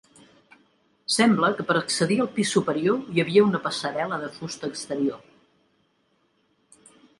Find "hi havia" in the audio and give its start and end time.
3.17-3.45